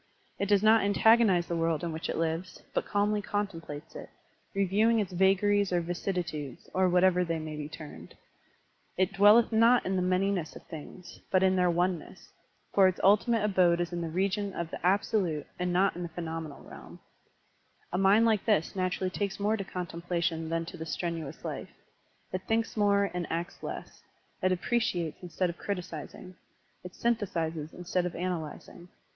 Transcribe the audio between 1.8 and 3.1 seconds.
in which it lives, but